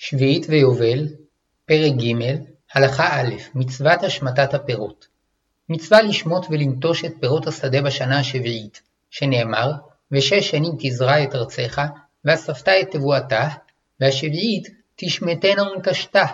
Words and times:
שביעית 0.00 0.46
ויובל, 0.48 1.06
פרק 1.66 1.92
ג', 1.92 2.36
הלכה 2.74 3.20
א', 3.20 3.34
מצוות 3.54 4.02
השמטת 4.02 4.54
הפירות. 4.54 5.06
מצווה 5.68 6.02
לשמוט 6.02 6.46
ולנטוש 6.50 7.04
את 7.04 7.12
פירות 7.20 7.46
השדה 7.46 7.82
בשנה 7.82 8.18
השביעית, 8.18 8.82
שנאמר, 9.10 9.72
ושש 10.12 10.50
שנים 10.50 10.72
תזרע 10.78 11.22
את 11.22 11.34
ארצך, 11.34 11.82
ואספת 12.24 12.68
את 12.68 12.90
תבואתה, 12.90 13.48
והשביעית 14.00 14.68
תשמטנה 14.96 15.62
ונטשתה, 15.62 16.24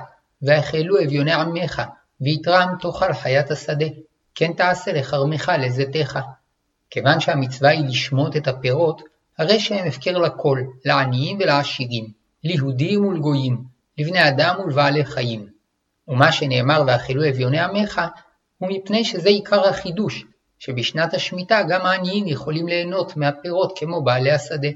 ואכלו 0.43 1.03
אביוני 1.05 1.33
עמך, 1.33 1.83
ויתרם 2.21 2.69
תאכל 2.81 3.13
חיית 3.13 3.51
השדה, 3.51 3.87
כן 4.35 4.53
תעשה 4.53 4.93
לכרמך 4.93 5.53
לזיתך. 5.59 6.19
כיוון 6.91 7.21
שהמצווה 7.21 7.71
היא 7.71 7.85
לשמוט 7.85 8.37
את 8.37 8.49
הפירות, 8.49 9.03
הרי 9.39 9.61
שהם 9.61 9.87
הפקר 9.87 10.19
לכל, 10.19 10.61
לעניים 10.85 11.39
ולעשירים. 11.41 12.24
ליהודים 12.45 13.05
ולגויים, 13.05 13.65
לבני 13.99 14.29
אדם 14.29 14.55
ולבעלי 14.65 15.05
חיים. 15.05 15.49
ומה 16.09 16.33
שנאמר 16.33 16.83
ואכלו 16.87 17.29
אביוני 17.29 17.59
עמך, 17.59 18.01
הוא 18.59 18.69
מפני 18.73 19.05
שזה 19.05 19.29
עיקר 19.29 19.69
החידוש, 19.69 20.25
שבשנת 20.59 21.15
השמיטה 21.15 21.63
גם 21.69 21.81
העניים 21.87 22.27
יכולים 22.27 22.69
ליהנות 22.69 23.17
מהפירות 23.17 23.79
כמו 23.79 24.03
בעלי 24.03 24.31
השדה. 24.31 24.69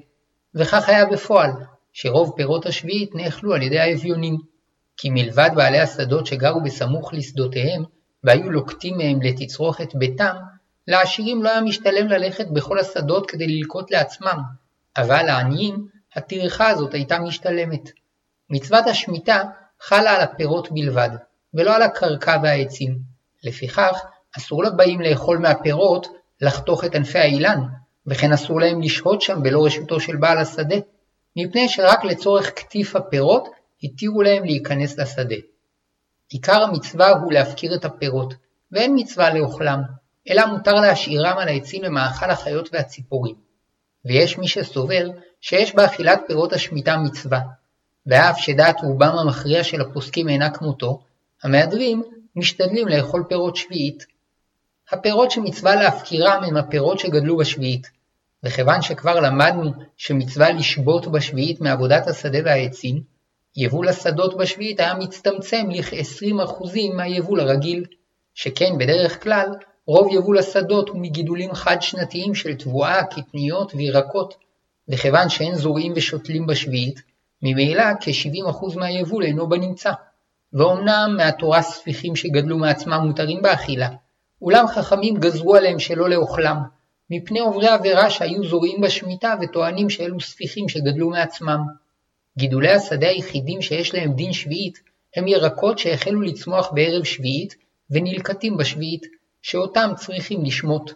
וכך 0.55 0.89
היה 0.89 1.07
בפועל, 1.07 1.51
שרוב 1.93 2.33
פירות 2.37 2.67
השביעית 2.67 3.15
נאכלו 3.15 3.55
על 3.55 3.63
ידי 3.63 3.79
האביונים. 3.79 4.37
כי 4.97 5.11
מלבד 5.11 5.51
בעלי 5.55 5.81
השדות 5.81 6.27
שגרו 6.27 6.61
בסמוך 6.61 7.15
לשדותיהם, 7.15 7.85
והיו 8.25 8.51
לוקטים 8.51 8.97
מהם 8.99 9.23
לתצרוכת 9.23 9.95
ביתם, 9.95 10.37
לעשירים 10.89 11.43
לא 11.43 11.51
היה 11.51 11.61
משתלם 11.61 12.09
ללכת 12.09 12.47
בכל 12.49 12.79
השדות 12.79 13.31
כדי 13.31 13.47
ללקוט 13.47 13.91
לעצמם, 13.91 14.39
אבל 14.97 15.23
לעניים 15.23 15.89
הטרחה 16.19 16.69
הזאת 16.69 16.95
הייתה 16.95 17.19
משתלמת. 17.19 17.91
מצוות 18.51 18.87
השמיטה 18.87 19.43
חלה 19.81 20.11
על 20.11 20.21
הפירות 20.21 20.69
בלבד, 20.73 21.11
ולא 21.55 21.77
על 21.77 21.83
הקרקע 21.83 22.37
והעצים. 22.43 22.99
לפיכך, 23.45 24.05
אסור 24.39 24.65
לבאים 24.65 25.01
לאכול 25.01 25.39
מהפירות 25.39 26.07
לחתוך 26.41 26.85
את 26.85 26.95
ענפי 26.95 27.19
האילן, 27.19 27.61
וכן 28.07 28.33
אסור 28.33 28.61
להם 28.61 28.83
לשהות 28.83 29.23
שם 29.23 29.43
בלא 29.43 29.67
רשותו 29.67 30.01
של 30.01 30.17
בעל 30.17 30.39
השדה, 30.39 30.77
מפני 31.37 31.69
שרק 31.69 32.05
לצורך 32.05 32.51
קטיף 32.51 32.97
הפירות 32.97 33.49
התירו 33.83 34.23
להם 34.23 34.45
להיכנס 34.45 34.99
לשדה. 34.99 35.37
עיקר 36.29 36.63
המצווה 36.63 37.09
הוא 37.09 37.33
להפקיר 37.33 37.75
את 37.75 37.85
הפירות, 37.85 38.35
ואין 38.73 38.93
מצווה 38.97 39.35
לאוכלם, 39.35 39.83
אלא 40.31 40.47
מותר 40.47 40.75
להשאירם 40.75 41.39
על 41.39 41.49
העצים 41.49 41.83
למאכל 41.83 42.31
החיות 42.31 42.69
והציפורים. 42.73 43.48
ויש 44.05 44.39
מי 44.39 44.49
שסובר 44.49 45.11
שיש 45.41 45.75
באכילת 45.75 46.21
פירות 46.27 46.53
השמיטה 46.53 46.97
מצווה, 46.97 47.41
ואף 48.07 48.39
שדעת 48.39 48.77
רובם 48.83 49.19
המכריע 49.19 49.65
של 49.65 49.81
הפוסקים 49.81 50.29
אינה 50.29 50.51
כמותו, 50.51 51.01
המהדרים 51.43 52.03
משתדלים 52.37 52.89
לאכול 52.89 53.25
פירות 53.29 53.57
שביעית. 53.57 54.07
הפירות 54.91 55.31
שמצווה 55.31 55.75
להפקירם 55.75 56.45
הם 56.45 56.57
הפירות 56.57 56.99
שגדלו 56.99 57.37
בשביעית, 57.37 57.91
וכיוון 58.43 58.83
שכבר 58.83 59.21
למדנו 59.21 59.73
שמצווה 59.97 60.51
לשבות 60.51 61.07
בשביעית 61.07 61.61
מעבודת 61.61 62.07
השדה 62.07 62.39
והעצים, 62.45 63.03
יבול 63.57 63.89
השדות 63.89 64.37
בשביעית 64.37 64.81
היה 64.81 64.95
מצטמצם 64.95 65.67
לכ-20% 65.71 66.65
מהיבול 66.95 67.41
הרגיל, 67.41 67.85
שכן 68.35 68.79
בדרך 68.79 69.23
כלל 69.23 69.47
רוב 69.89 70.09
יבול 70.13 70.39
השדות 70.39 70.89
הוא 70.89 71.01
מגידולים 71.01 71.55
חד-שנתיים 71.55 72.35
של 72.35 72.55
תבואה, 72.55 73.05
קטניות 73.05 73.75
וירקות, 73.75 74.35
וכיוון 74.89 75.29
שאין 75.29 75.55
זורעים 75.55 75.93
ושותלים 75.97 76.47
בשביעית, 76.47 77.03
ממילא 77.43 77.85
כ-70% 78.01 78.77
מהיבול 78.79 79.25
אינו 79.25 79.49
בנמצא. 79.49 79.93
ואומנם 80.53 81.15
מהתורה 81.17 81.63
ספיחים 81.63 82.17
שגדלו 82.17 82.59
מעצמם 82.59 83.01
מותרים 83.07 83.43
באכילה, 83.43 83.89
אולם 84.43 84.67
חכמים 84.67 85.17
גזרו 85.17 85.57
עליהם 85.57 85.79
שלא 85.79 86.09
לאוכלם, 86.09 86.57
מפני 87.11 87.41
עוברי 87.41 87.69
עבירה 87.69 88.11
שהיו 88.11 88.45
זורעים 88.45 88.81
בשמיטה 88.81 89.35
וטוענים 89.41 89.91
שאלו 89.91 90.21
ספיחים 90.21 90.69
שגדלו 90.69 91.11
מעצמם. 91.11 91.61
גידולי 92.39 92.71
השדה 92.71 93.09
היחידים 93.09 93.63
שיש 93.63 93.95
להם 93.95 94.13
דין 94.13 94.33
שביעית 94.33 94.79
הם 95.17 95.29
ירקות 95.29 95.79
שהחלו 95.79 96.21
לצמוח 96.21 96.71
בערב 96.75 97.05
שביעית 97.05 97.55
ונלקטים 97.91 98.57
בשביעית, 98.57 99.18
שאותם 99.49 99.91
צריכים 99.97 100.45
לשמוט. 100.45 100.93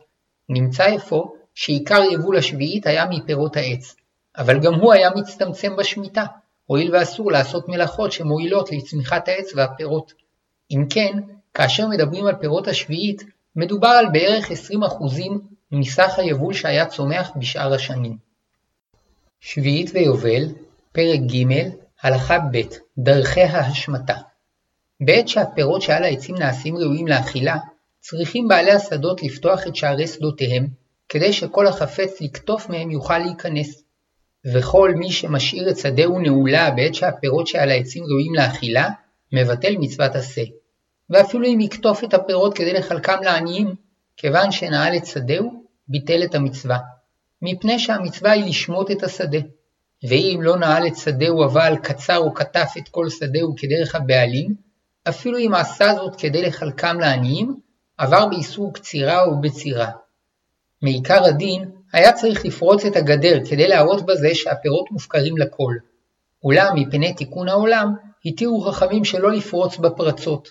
נמצא 0.49 0.97
אפוא 0.97 1.25
שעיקר 1.55 2.03
יבול 2.13 2.37
השביעית 2.37 2.87
היה 2.87 3.07
מפירות 3.11 3.57
העץ, 3.57 3.95
אבל 4.37 4.61
גם 4.61 4.75
הוא 4.75 4.93
היה 4.93 5.11
מצטמצם 5.17 5.77
בשמיטה, 5.77 6.25
הואיל 6.67 6.95
ואסור 6.95 7.33
לעשות 7.33 7.69
מלאכות 7.69 8.13
שמועילות 8.13 8.73
לצמיחת 8.73 9.29
העץ 9.29 9.53
והפירות. 9.55 10.13
אם 10.71 10.85
כן, 10.91 11.19
כאשר 11.55 11.89
מדברים 11.89 12.27
על 12.27 12.35
פירות 12.35 12.69
השביעית, 12.69 13.23
מדובר 13.57 13.89
על 13.89 14.07
בערך 14.13 14.51
20% 14.51 14.55
מסך 15.73 16.19
היבול 16.19 16.55
שהיה 16.55 16.87
צומח 16.87 17.31
בשאר 17.37 17.75
השנים. 17.75 18.17
שביעית 19.41 19.91
ויובל, 19.95 20.45
פרק 20.93 21.21
ג', 21.21 21.69
הלכה 22.03 22.39
ב', 22.39 22.61
דרכי 22.99 23.43
ההשמטה. 23.43 24.17
בעת 25.01 25.29
שהפירות 25.29 25.83
שעל 25.83 26.05
העצים 26.05 26.35
נעשים 26.35 26.77
ראויים 26.77 27.07
לאכילה, 27.07 27.57
צריכים 28.03 28.49
בעלי 28.49 28.73
השדות 28.73 29.23
לפתוח 29.23 29.67
את 29.67 29.77
שערי 29.77 30.07
שדותיהם, 30.07 30.67
כדי 31.09 31.33
שכל 31.33 31.67
החפץ 31.67 32.21
לקטוף 32.21 32.69
מהם 32.69 32.91
יוכל 32.91 33.19
להיכנס. 33.19 33.83
וכל 34.55 34.93
מי 34.95 35.13
שמשאיר 35.13 35.71
את 35.71 35.79
שדהו 35.79 36.19
נעולה 36.19 36.71
בעת 36.71 36.95
שהפירות 36.95 37.47
שעל 37.47 37.71
העצים 37.71 38.05
ראויים 38.05 38.35
לאכילה, 38.35 38.89
מבטל 39.33 39.77
מצוות 39.79 40.15
עשה. 40.15 40.43
ואפילו 41.11 41.47
אם 41.47 41.61
יקטוף 41.61 42.05
את 42.05 42.15
הפירות 42.15 42.55
כדי 42.57 42.73
לחלקם 42.73 43.19
לעניים, 43.23 43.75
כיוון 44.17 44.53
שנעל 44.53 44.97
את 44.97 45.07
שדהו, 45.07 45.65
ביטל 45.89 46.23
את 46.25 46.35
המצווה. 46.35 46.79
מפני 47.43 47.79
שהמצווה 47.79 48.33
היא 48.33 48.45
לשמוט 48.45 48.91
את 48.91 49.03
השדה. 49.03 49.39
ואם 50.09 50.39
לא 50.43 50.57
נעל 50.57 50.87
את 50.87 50.97
שדהו 50.97 51.45
אבל 51.45 51.77
קצר 51.83 52.19
או 52.19 52.35
קטף 52.35 52.71
את 52.79 52.89
כל 52.89 53.09
שדהו 53.11 53.55
כדרך 53.57 53.95
הבעלים, 53.95 54.55
אפילו 55.09 55.39
אם 55.39 55.55
עשה 55.55 55.95
זאת 55.95 56.17
כדי 56.17 56.43
לחלקם 56.43 57.01
לעניים, 57.01 57.57
עבר 57.99 58.27
באיסור 58.27 58.75
קצירה 58.75 59.25
או 59.25 59.41
בצירה. 59.41 59.91
מעיקר 60.83 61.25
הדין 61.25 61.71
היה 61.93 62.13
צריך 62.13 62.45
לפרוץ 62.45 62.85
את 62.85 62.97
הגדר 62.97 63.39
כדי 63.51 63.69
להראות 63.69 64.07
בזה 64.07 64.35
שהפירות 64.35 64.91
מופקרים 64.91 65.37
לכל. 65.39 65.75
אולם 66.45 66.73
מפני 66.77 67.15
תיקון 67.15 67.49
העולם, 67.49 67.95
התירו 68.25 68.61
חכמים 68.61 69.05
שלא 69.05 69.33
לפרוץ 69.33 69.77
בפרצות, 69.77 70.51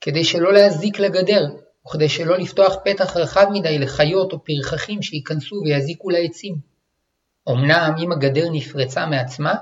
כדי 0.00 0.24
שלא 0.24 0.52
להזיק 0.52 0.98
לגדר, 0.98 1.46
וכדי 1.86 2.08
שלא 2.08 2.38
לפתוח 2.38 2.76
פתח 2.84 3.16
רחב 3.16 3.46
מדי 3.52 3.78
לחיות 3.78 4.32
או 4.32 4.38
פרחחים 4.44 5.02
שייכנסו 5.02 5.56
ויזיקו 5.64 6.10
לעצים. 6.10 6.56
אמנם 7.48 7.94
אם 7.98 8.12
הגדר 8.12 8.50
נפרצה 8.52 9.06
מעצמה, 9.06 9.54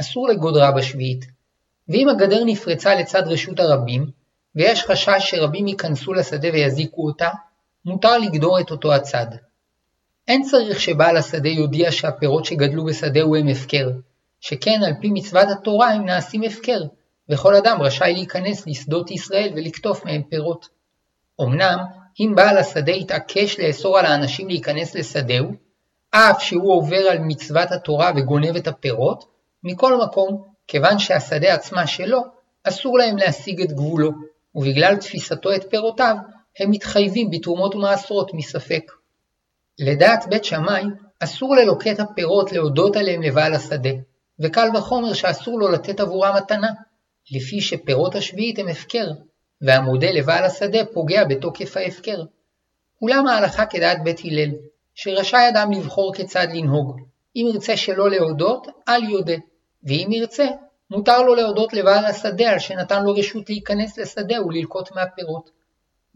אסור 0.00 0.28
לגודרה 0.28 0.72
בשביעית, 0.72 1.24
ואם 1.88 2.08
הגדר 2.08 2.44
נפרצה 2.44 2.94
לצד 2.94 3.22
רשות 3.26 3.60
הרבים, 3.60 4.10
ויש 4.58 4.82
חשש 4.82 5.18
שרבים 5.18 5.66
ייכנסו 5.68 6.12
לשדה 6.14 6.48
ויזיקו 6.52 7.06
אותה, 7.06 7.30
מותר 7.84 8.18
לגדור 8.18 8.60
את 8.60 8.70
אותו 8.70 8.94
הצד. 8.94 9.26
אין 10.28 10.42
צריך 10.42 10.80
שבעל 10.80 11.16
השדה 11.16 11.48
יודיע 11.48 11.92
שהפירות 11.92 12.44
שגדלו 12.44 12.84
בשדהו 12.84 13.36
הם 13.36 13.48
הפקר, 13.48 13.90
שכן 14.40 14.80
על 14.86 14.92
פי 15.00 15.08
מצוות 15.12 15.48
התורה 15.50 15.90
הם 15.90 16.04
נעשים 16.04 16.42
הפקר, 16.42 16.80
וכל 17.28 17.54
אדם 17.54 17.82
רשאי 17.82 18.12
להיכנס 18.12 18.66
לשדות 18.66 19.10
ישראל 19.10 19.52
ולקטוף 19.56 20.04
מהם 20.04 20.22
פירות. 20.22 20.68
אמנם, 21.40 21.78
אם 22.20 22.32
בעל 22.36 22.58
השדה 22.58 22.92
יתעקש 22.92 23.60
לאסור 23.60 23.98
על 23.98 24.06
האנשים 24.06 24.48
להיכנס 24.48 24.94
לשדהו, 24.94 25.52
אף 26.10 26.42
שהוא 26.42 26.72
עובר 26.72 27.08
על 27.10 27.18
מצוות 27.18 27.72
התורה 27.72 28.12
וגונב 28.16 28.56
את 28.56 28.66
הפירות, 28.66 29.24
מכל 29.64 30.00
מקום, 30.04 30.44
כיוון 30.66 30.98
שהשדה 30.98 31.54
עצמה 31.54 31.86
שלו, 31.86 32.20
אסור 32.64 32.98
להם 32.98 33.16
להשיג 33.16 33.62
את 33.62 33.72
גבולו, 33.72 34.10
ובגלל 34.54 34.96
תפיסתו 34.96 35.54
את 35.54 35.70
פירותיו, 35.70 36.16
הם 36.60 36.70
מתחייבים 36.70 37.30
בתרומות 37.30 37.74
ומעשרות 37.74 38.34
מספק. 38.34 38.92
לדעת 39.78 40.24
בית 40.28 40.44
שמאי, 40.44 40.82
אסור 41.20 41.56
ללוקט 41.56 42.00
הפירות 42.00 42.52
להודות 42.52 42.96
עליהם 42.96 43.22
לבעל 43.22 43.54
השדה, 43.54 43.90
וקל 44.40 44.68
וחומר 44.74 45.12
שאסור 45.12 45.58
לו 45.58 45.68
לתת 45.68 46.00
עבורם 46.00 46.36
מתנה, 46.36 46.68
לפי 47.30 47.60
שפירות 47.60 48.14
השביעית 48.14 48.58
הם 48.58 48.68
הפקר, 48.68 49.06
והמודה 49.62 50.10
לבעל 50.10 50.44
השדה 50.44 50.84
פוגע 50.84 51.24
בתוקף 51.24 51.76
ההפקר. 51.76 52.22
אולם 53.02 53.26
ההלכה 53.26 53.66
כדעת 53.66 54.02
בית 54.04 54.20
הלל, 54.24 54.50
שרשאי 54.94 55.48
אדם 55.48 55.72
לבחור 55.72 56.14
כיצד 56.14 56.46
לנהוג, 56.52 57.00
אם 57.36 57.46
ירצה 57.52 57.76
שלא 57.76 58.10
להודות, 58.10 58.66
אל 58.88 59.04
יודה, 59.04 59.34
ואם 59.82 60.08
ירצה, 60.12 60.46
מותר 60.90 61.22
לו 61.22 61.34
להודות 61.34 61.72
לבעל 61.72 62.04
השדה 62.04 62.50
על 62.50 62.58
שנתן 62.58 63.04
לו 63.04 63.14
רשות 63.14 63.50
להיכנס 63.50 63.98
לשדה 63.98 64.42
וללקוט 64.42 64.92
מהפירות. 64.92 65.50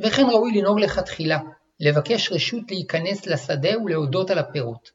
וכן 0.01 0.27
ראוי 0.31 0.53
לנהוג 0.53 0.81
לכתחילה, 0.81 1.39
לבקש 1.81 2.33
רשות 2.33 2.71
להיכנס 2.71 3.27
לשדה 3.27 3.79
ולהודות 3.85 4.31
על 4.31 4.39
הפירות. 4.39 4.91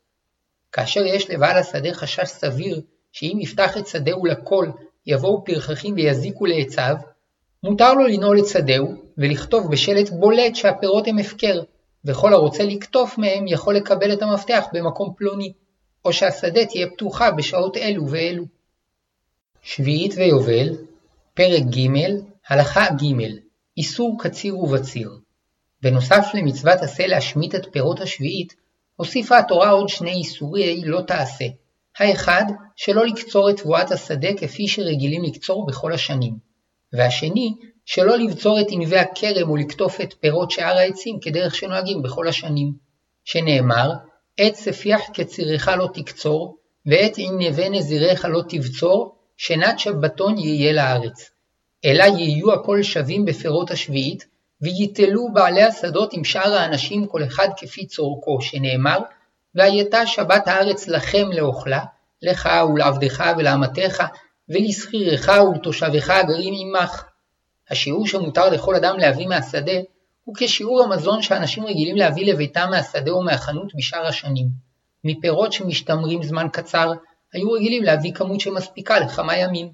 כאשר 0.71 1.05
יש 1.05 1.29
לבעל 1.29 1.57
השדה 1.57 1.93
חשש 1.93 2.27
סביר 2.27 2.81
שאם 3.11 3.37
יפתח 3.41 3.77
את 3.77 3.87
שדהו 3.87 4.25
לכל, 4.25 4.67
יבואו 5.05 5.43
פרחחים 5.45 5.95
ויזיקו 5.95 6.45
לעציו, 6.45 6.95
מותר 7.63 7.93
לו 7.93 8.07
לנעול 8.07 8.39
את 8.39 8.47
שדהו 8.47 8.93
ולכתוב 9.17 9.71
בשלט 9.71 10.09
בולט 10.09 10.55
שהפירות 10.55 11.07
הם 11.07 11.17
הפקר, 11.17 11.61
וכל 12.05 12.33
הרוצה 12.33 12.63
לקטוף 12.63 13.17
מהם 13.17 13.47
יכול 13.47 13.75
לקבל 13.75 14.13
את 14.13 14.21
המפתח 14.21 14.65
במקום 14.73 15.13
פלוני, 15.17 15.53
או 16.05 16.13
שהשדה 16.13 16.65
תהיה 16.65 16.87
פתוחה 16.87 17.31
בשעות 17.31 17.77
אלו 17.77 18.09
ואלו. 18.09 18.56
שביעית 19.69 20.13
ויובל, 20.17 20.69
פרק 21.33 21.63
ג', 21.63 21.87
הלכה 22.47 22.85
ג', 22.89 23.25
איסור 23.77 24.17
קציר 24.19 24.59
ובציר. 24.59 25.11
בנוסף 25.81 26.27
למצוות 26.33 26.81
עשה 26.81 27.07
להשמיט 27.07 27.55
את 27.55 27.67
פירות 27.71 28.01
השביעית, 28.01 28.53
הוסיפה 28.95 29.37
התורה 29.37 29.69
עוד 29.69 29.89
שני 29.89 30.11
איסורי 30.11 30.81
לא 30.85 31.01
תעשה. 31.01 31.45
האחד, 31.97 32.43
שלא 32.75 33.05
לקצור 33.05 33.49
את 33.49 33.57
תבואת 33.57 33.91
השדה 33.91 34.27
כפי 34.37 34.67
שרגילים 34.67 35.23
לקצור 35.23 35.65
בכל 35.65 35.93
השנים. 35.93 36.33
והשני, 36.93 37.55
שלא 37.85 38.17
לבצור 38.17 38.59
את 38.59 38.67
ענבי 38.69 38.97
הכרם 38.97 39.49
ולקטוף 39.49 40.01
את 40.01 40.13
פירות 40.19 40.51
שאר 40.51 40.77
העצים 40.77 41.19
כדרך 41.21 41.55
שנוהגים 41.55 42.01
בכל 42.01 42.27
השנים. 42.27 42.73
שנאמר, 43.25 43.91
עת 44.37 44.55
ספיח 44.55 45.01
כצירך 45.13 45.67
לא 45.67 45.87
תקצור, 45.93 46.57
ועת 46.85 47.13
ענבי 47.17 47.69
נזירך 47.69 48.25
לא 48.25 48.41
תבצור, 48.49 49.16
שנת 49.37 49.79
שבתון 49.79 50.37
יהיה 50.37 50.73
לארץ. 50.73 51.29
אלא 51.85 52.03
יהיו 52.03 52.53
הכל 52.53 52.83
שווים 52.83 53.25
בפירות 53.25 53.71
השביעית, 53.71 54.25
ויתלו 54.61 55.33
בעלי 55.33 55.63
השדות 55.63 56.13
עם 56.13 56.23
שאר 56.23 56.53
האנשים 56.53 57.07
כל 57.07 57.23
אחד 57.23 57.47
כפי 57.57 57.85
צורכו, 57.85 58.41
שנאמר, 58.41 58.99
והייתה 59.55 60.07
שבת 60.07 60.47
הארץ 60.47 60.87
לכם 60.87 61.31
לאוכלה, 61.31 61.85
לך 62.21 62.49
ולעבדך 62.73 63.23
ולאמתך, 63.37 64.03
ולשכירך 64.49 65.29
ולתושבך 65.51 66.09
הגרים 66.09 66.53
עמך. 66.57 67.03
השיעור 67.69 68.07
שמותר 68.07 68.49
לכל 68.49 68.75
אדם 68.75 68.97
להביא 68.97 69.27
מהשדה, 69.27 69.79
הוא 70.23 70.35
כשיעור 70.37 70.83
המזון 70.83 71.21
שאנשים 71.21 71.65
רגילים 71.65 71.95
להביא 71.95 72.33
לביתם 72.33 72.67
מהשדה 72.71 73.11
או 73.11 73.23
מהחנות 73.23 73.75
בשאר 73.75 74.05
השנים. 74.05 74.47
מפירות 75.03 75.53
שמשתמרים 75.53 76.23
זמן 76.23 76.47
קצר, 76.51 76.91
היו 77.33 77.51
רגילים 77.51 77.83
להביא 77.83 78.13
כמות 78.13 78.39
שמספיקה 78.39 78.99
לכמה 78.99 79.37
ימים, 79.37 79.69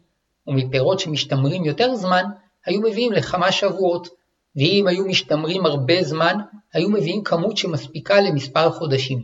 ומפירות 0.47 1.00
שמשתמרים 1.00 1.65
יותר 1.65 1.95
זמן, 1.95 2.23
היו 2.65 2.81
מביאים 2.81 3.11
לכמה 3.11 3.51
שבועות, 3.51 4.07
ואם 4.55 4.85
היו 4.88 5.05
משתמרים 5.05 5.65
הרבה 5.65 6.03
זמן, 6.03 6.38
היו 6.73 6.89
מביאים 6.89 7.23
כמות 7.23 7.57
שמספיקה 7.57 8.21
למספר 8.21 8.71
חודשים. 8.71 9.23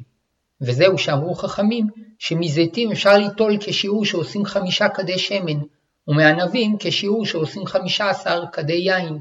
וזהו 0.61 0.97
שאמרו 0.97 1.35
חכמים, 1.35 1.87
שמזיתים 2.19 2.91
אפשר 2.91 3.17
ליטול 3.17 3.57
כשיעור 3.59 4.05
שעושים 4.05 4.45
חמישה 4.45 4.89
כדי 4.89 5.19
שמן, 5.19 5.59
ומענבים 6.07 6.75
כשיעור 6.79 7.25
שעושים 7.25 7.65
חמישה 7.65 8.09
עשר 8.09 8.43
כדי 8.53 8.73
יין, 8.73 9.19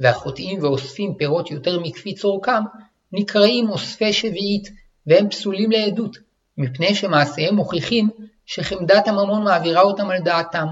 והחוטאים 0.00 0.62
ואוספים 0.62 1.14
פירות 1.14 1.50
יותר 1.50 1.80
מכפי 1.80 2.14
צורכם, 2.14 2.62
נקראים 3.12 3.70
אוספי 3.70 4.12
שביעית, 4.12 4.70
והם 5.06 5.28
פסולים 5.28 5.70
לעדות, 5.70 6.16
מפני 6.58 6.94
שמעשיהם 6.94 7.54
מוכיחים 7.54 8.08
שחמדת 8.46 9.08
הממון 9.08 9.44
מעבירה 9.44 9.82
אותם 9.82 10.10
על 10.10 10.18
דעתם. 10.18 10.66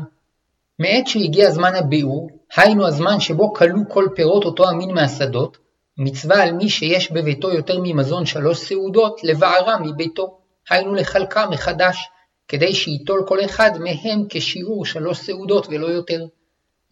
מעת 0.78 1.06
שהגיע 1.06 1.50
זמן 1.50 1.74
הביאור, 1.74 2.30
היינו 2.56 2.86
הזמן 2.86 3.20
שבו 3.20 3.54
כלו 3.54 3.80
כל 3.88 4.08
פירות 4.14 4.44
אותו 4.44 4.68
המין 4.68 4.90
מהשדות, 4.94 5.58
מצווה 5.98 6.42
על 6.42 6.52
מי 6.52 6.68
שיש 6.68 7.12
בביתו 7.12 7.52
יותר 7.52 7.78
ממזון 7.82 8.26
שלוש 8.26 8.58
סעודות, 8.58 9.20
לבערה 9.24 9.78
מביתו, 9.78 10.38
היינו 10.70 10.94
לחלקה 10.94 11.46
מחדש, 11.46 12.08
כדי 12.48 12.74
שייטול 12.74 13.24
כל 13.28 13.44
אחד 13.44 13.70
מהם 13.78 14.24
כשיעור 14.28 14.86
שלוש 14.86 15.18
סעודות 15.18 15.66
ולא 15.70 15.86
יותר. 15.86 16.26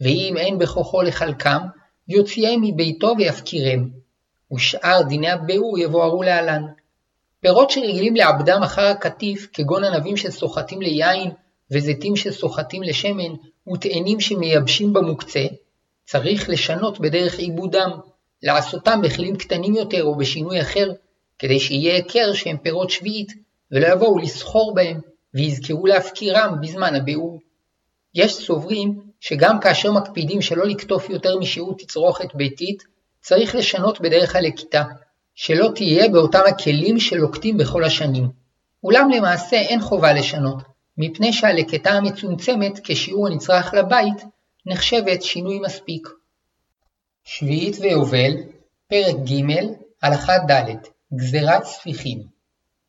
ואם 0.01 0.33
אין 0.37 0.57
בכוחו 0.57 1.01
לחלקם, 1.01 1.59
יוציאם 2.07 2.61
מביתו 2.63 3.13
ויפקירם. 3.17 3.89
ושאר 4.53 5.01
דיני 5.01 5.29
הביאור 5.29 5.79
יבוארו 5.79 6.23
להלן. 6.23 6.63
פירות 7.43 7.69
שרגילים 7.69 8.15
לעבדם 8.15 8.63
אחר 8.63 8.81
הקטיף, 8.81 9.47
כגון 9.53 9.83
ענבים 9.83 10.17
שסוחטים 10.17 10.81
ליין, 10.81 11.31
וזיתים 11.71 12.15
שסוחטים 12.15 12.83
לשמן, 12.83 13.33
ותאנים 13.73 14.19
שמייבשים 14.19 14.93
במוקצה, 14.93 15.45
צריך 16.05 16.49
לשנות 16.49 16.99
בדרך 16.99 17.39
עיבודם, 17.39 17.91
לעשותם 18.43 19.01
בכלים 19.03 19.35
קטנים 19.35 19.75
יותר 19.75 20.03
או 20.03 20.15
בשינוי 20.15 20.61
אחר, 20.61 20.91
כדי 21.39 21.59
שיהיה 21.59 21.95
היכר 21.95 22.33
שהם 22.33 22.57
פירות 22.57 22.89
שביעית, 22.89 23.31
ולא 23.71 23.87
יבואו 23.87 24.17
לסחור 24.17 24.73
בהם, 24.75 24.99
ויזכרו 25.33 25.85
להפקירם 25.85 26.55
בזמן 26.61 26.95
הביאור. 26.95 27.39
יש 28.15 28.33
סוברים 28.33 28.99
שגם 29.19 29.59
כאשר 29.59 29.91
מקפידים 29.91 30.41
שלא 30.41 30.65
לקטוף 30.65 31.09
יותר 31.09 31.39
משיעור 31.39 31.77
תצרוכת 31.77 32.35
ביתית, 32.35 32.83
צריך 33.21 33.55
לשנות 33.55 34.01
בדרך 34.01 34.35
הלקיטה, 34.35 34.83
שלא 35.35 35.69
תהיה 35.75 36.09
באותם 36.09 36.41
הכלים 36.47 36.99
שלוקטים 36.99 37.57
בכל 37.57 37.83
השנים. 37.83 38.29
אולם 38.83 39.09
למעשה 39.09 39.55
אין 39.55 39.81
חובה 39.81 40.13
לשנות, 40.13 40.63
מפני 40.97 41.33
שהלקטה 41.33 41.91
המצומצמת 41.91 42.79
כשיעור 42.83 43.27
הנצרך 43.27 43.73
לבית 43.73 44.23
נחשבת 44.65 45.23
שינוי 45.23 45.59
מספיק. 45.59 46.09
שביעית 47.23 47.75
ויובל, 47.81 48.31
פרק 48.87 49.15
ג', 49.15 49.55
הלכה 50.01 50.37
ד', 50.37 50.75
גזירת 51.13 51.63
ספיחים. 51.63 52.23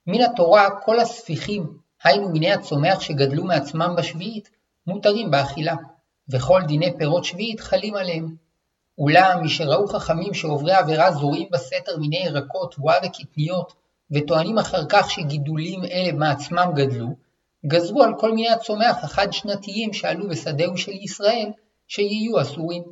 מן 0.06 0.20
התורה 0.20 0.70
כל 0.85 1.00
הספיחים, 1.00 1.79
היינו 2.05 2.29
מיני 2.29 2.52
הצומח 2.52 3.00
שגדלו 3.00 3.44
מעצמם 3.44 3.94
בשביעית, 3.99 4.50
מותרים 4.87 5.31
באכילה, 5.31 5.75
וכל 6.29 6.61
דיני 6.67 6.99
פירות 6.99 7.25
שביעית 7.25 7.61
חלים 7.61 7.94
עליהם. 7.94 8.44
אולם 8.99 9.44
משראו 9.44 9.87
חכמים 9.87 10.35
שעוברי 10.35 10.73
עבירה 10.73 11.12
זורעים 11.12 11.49
בסתר 11.52 11.96
מיני 11.99 12.23
ירקות, 12.25 12.75
תבואה 12.75 12.96
וקטניות, 13.05 13.73
וטוענים 14.11 14.58
אחר 14.58 14.85
כך 14.88 15.11
שגידולים 15.11 15.85
אלה 15.85 16.12
מעצמם 16.12 16.73
גדלו, 16.75 17.08
גזרו 17.67 18.02
על 18.02 18.12
כל 18.19 18.32
מיני 18.32 18.49
הצומח 18.49 19.05
החד-שנתיים 19.05 19.93
שעלו 19.93 20.29
בשדהו 20.29 20.76
של 20.76 20.93
ישראל, 20.93 21.50
שיהיו 21.88 22.41
אסורים. 22.41 22.82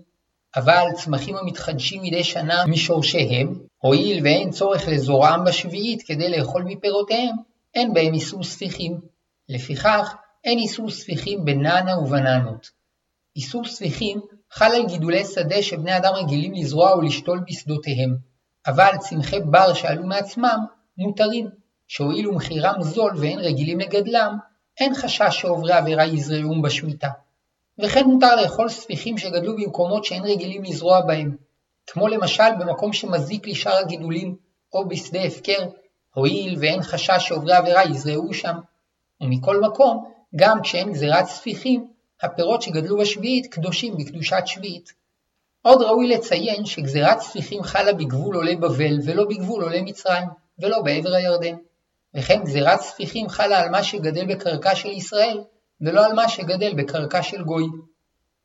אבל 0.56 0.86
צמחים 0.96 1.36
המתחדשים 1.36 2.02
מדי 2.02 2.24
שנה 2.24 2.66
משורשיהם, 2.66 3.58
הואיל 3.78 4.24
ואין 4.24 4.50
צורך 4.50 4.88
לזורעם 4.88 5.44
בשביעית 5.44 6.02
כדי 6.02 6.28
לאכול 6.28 6.62
מפירותיהם, 6.62 7.36
אין 7.74 7.94
בהם 7.94 8.14
איסור 8.14 8.44
ספיחים. 8.44 9.00
לפיכך, 9.48 10.14
אין 10.44 10.58
איסור 10.58 10.90
ספיחים 10.90 11.44
בננה 11.44 11.98
ובננות. 11.98 12.70
איסור 13.36 13.64
ספיחים 13.64 14.20
חל 14.54 14.74
על 14.74 14.86
גידולי 14.86 15.24
שדה 15.24 15.62
שבני 15.62 15.96
אדם 15.96 16.12
רגילים 16.14 16.52
לזרוע 16.54 16.96
ולשתול 16.96 17.40
בשדותיהם, 17.48 18.16
אבל 18.66 18.90
צמחי 19.00 19.40
בר 19.40 19.74
שעלו 19.74 20.06
מעצמם 20.06 20.58
מותרים, 20.98 21.48
שהואיל 21.88 22.28
ומחירם 22.28 22.82
זול 22.82 23.12
ואין 23.16 23.38
רגילים 23.38 23.80
לגדלם, 23.80 24.36
אין 24.80 24.94
חשש 24.94 25.28
שעוברי 25.30 25.72
עבירה 25.72 26.06
יזרעום 26.06 26.62
בשמיטה. 26.62 27.08
וכן 27.78 28.04
מותר 28.04 28.36
לאכול 28.36 28.68
ספיחים 28.68 29.18
שגדלו 29.18 29.56
במקומות 29.56 30.04
שאין 30.04 30.24
רגילים 30.24 30.64
לזרוע 30.64 31.00
בהם, 31.00 31.36
כמו 31.86 32.08
למשל 32.08 32.54
במקום 32.58 32.92
שמזיק 32.92 33.48
לשאר 33.48 33.76
הגידולים, 33.76 34.36
או 34.72 34.88
בשדה 34.88 35.22
הפקר, 35.22 35.68
הואיל 36.14 36.56
ואין 36.60 36.82
חשש 36.82 37.28
שעוברי 37.28 37.52
עבירה 37.52 37.84
יזרעו 37.84 38.34
שם. 38.34 38.56
ומכל 39.20 39.60
מקום, 39.60 40.12
גם 40.36 40.62
כשאין 40.62 40.92
גזירת 40.92 41.26
ספיחים, 41.26 41.91
הפירות 42.22 42.62
שגדלו 42.62 42.98
בשביעית 42.98 43.46
קדושים 43.46 43.96
בקדושת 43.96 44.42
שביעית. 44.46 44.92
עוד 45.62 45.82
ראוי 45.82 46.08
לציין 46.08 46.66
שגזירת 46.66 47.20
ספיחים 47.20 47.62
חלה 47.62 47.92
בגבול 47.92 48.36
עולי 48.36 48.56
בבל 48.56 48.98
ולא 49.04 49.24
בגבול 49.24 49.62
עולי 49.62 49.82
מצרים, 49.82 50.28
ולא 50.58 50.82
בעבר 50.82 51.14
הירדן. 51.14 51.54
וכן 52.14 52.44
גזירת 52.44 52.80
ספיחים 52.80 53.28
חלה 53.28 53.60
על 53.60 53.70
מה 53.70 53.82
שגדל 53.82 54.34
בקרקע 54.34 54.74
של 54.74 54.88
ישראל, 54.88 55.40
ולא 55.80 56.06
על 56.06 56.12
מה 56.12 56.28
שגדל 56.28 56.74
בקרקע 56.74 57.22
של 57.22 57.42
גוי. 57.42 57.66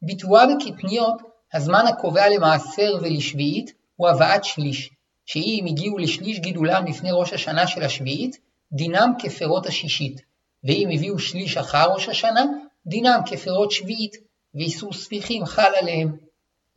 בתבואה 0.01 0.45
וקטניות, 0.45 1.21
הזמן 1.53 1.83
הקובע 1.87 2.29
למעשר 2.29 2.97
ולשביעית 3.01 3.73
הוא 3.95 4.07
הבאת 4.09 4.43
שליש, 4.43 4.89
שאם 5.25 5.65
הגיעו 5.67 5.97
לשליש 5.97 6.39
גידולם 6.39 6.85
לפני 6.85 7.09
ראש 7.11 7.33
השנה 7.33 7.67
של 7.67 7.83
השביעית, 7.83 8.39
דינם 8.71 9.13
כפירות 9.19 9.65
השישית, 9.65 10.21
ואם 10.63 10.89
הביאו 10.93 11.19
שליש 11.19 11.57
אחר 11.57 11.91
ראש 11.93 12.09
השנה, 12.09 12.43
דינם 12.87 13.19
כפירות 13.25 13.71
שביעית, 13.71 14.15
ואיסור 14.55 14.93
ספיחים 14.93 15.45
חל 15.45 15.71
עליהם. 15.81 16.17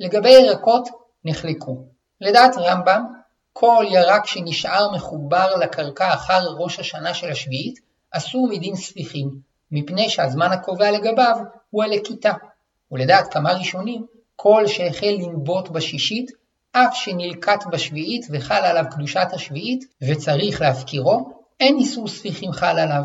לגבי 0.00 0.30
ירקות, 0.30 0.88
נחלקו. 1.24 1.76
לדעת 2.20 2.56
רמב"ם, 2.58 3.04
כל 3.52 3.84
ירק 3.90 4.26
שנשאר 4.26 4.92
מחובר 4.92 5.56
לקרקע 5.56 6.14
אחר 6.14 6.40
ראש 6.58 6.80
השנה 6.80 7.14
של 7.14 7.30
השביעית, 7.30 7.80
אסור 8.10 8.48
מדין 8.48 8.76
ספיחים, 8.76 9.30
מפני 9.70 10.10
שהזמן 10.10 10.52
הקובע 10.52 10.90
לגביו 10.90 11.36
הוא 11.70 11.84
הלקיטה. 11.84 12.32
ולדעת 12.92 13.32
כמה 13.32 13.52
ראשונים, 13.52 14.06
כל 14.36 14.66
שהחל 14.66 15.16
לנבוט 15.18 15.68
בשישית, 15.68 16.30
אף 16.72 16.94
שנלקט 16.94 17.66
בשביעית 17.72 18.26
וחל 18.30 18.64
עליו 18.64 18.84
קדושת 18.90 19.26
השביעית, 19.32 19.84
וצריך 20.02 20.60
להפקירו, 20.60 21.32
אין 21.60 21.76
איסור 21.76 22.08
ספיחים 22.08 22.52
חל 22.52 22.78
עליו, 22.78 23.02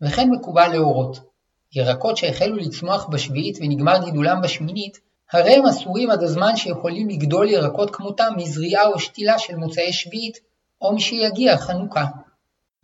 וכן 0.00 0.28
מקובל 0.30 0.68
להורות. 0.72 1.35
ירקות 1.74 2.16
שהחלו 2.16 2.56
לצמוח 2.56 3.06
בשביעית 3.06 3.58
ונגמר 3.60 4.04
גידולם 4.04 4.40
בשמינית, 4.42 4.98
הרי 5.32 5.54
הם 5.54 5.66
אסורים 5.66 6.10
עד 6.10 6.22
הזמן 6.22 6.56
שיכולים 6.56 7.08
לגדול 7.08 7.48
ירקות 7.48 7.96
כמותם 7.96 8.32
מזריעה 8.36 8.86
או 8.86 8.98
שתילה 8.98 9.38
של 9.38 9.56
מוצאי 9.56 9.92
שביעית, 9.92 10.38
או 10.80 10.94
משיגיע 10.94 11.56
חנוכה. 11.56 12.04